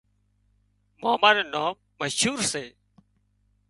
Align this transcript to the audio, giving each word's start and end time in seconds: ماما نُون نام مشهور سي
ماما 1.01 1.29
نُون 1.35 1.47
نام 1.53 1.73
مشهور 1.99 2.39
سي 2.51 2.65